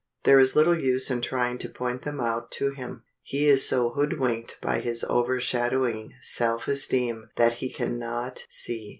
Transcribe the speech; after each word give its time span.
There 0.23 0.39
is 0.39 0.55
little 0.55 0.73
use 0.73 1.11
in 1.11 1.21
trying 1.21 1.59
to 1.59 1.69
point 1.69 2.01
them 2.01 2.19
out 2.19 2.49
to 2.53 2.71
him. 2.71 3.03
He 3.21 3.45
is 3.47 3.67
so 3.69 3.91
hoodwinked 3.91 4.57
by 4.59 4.79
his 4.79 5.03
overshadowing 5.03 6.13
self 6.23 6.67
esteem 6.67 7.29
that 7.35 7.59
he 7.61 7.71
can 7.71 7.99
not 7.99 8.47
see. 8.49 8.89